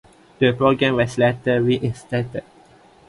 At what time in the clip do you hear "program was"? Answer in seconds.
0.53-1.19